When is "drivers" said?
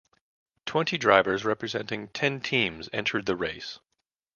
0.97-1.45